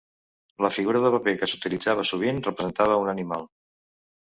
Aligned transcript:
La 0.65 0.71
figura 0.77 1.01
de 1.03 1.11
paper 1.17 1.35
que 1.41 1.51
s'utilitzava, 1.51 2.07
sovint 2.13 2.41
representava 2.51 2.99
a 2.99 3.05
un 3.07 3.15
animal. 3.17 3.49